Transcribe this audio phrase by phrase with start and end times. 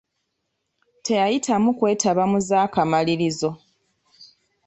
[1.05, 3.49] Teyayitamu kwetaba mu zaakamalirizo.